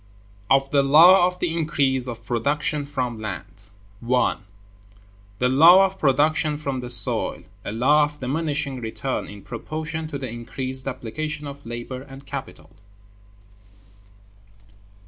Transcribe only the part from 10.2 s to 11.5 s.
Increased Application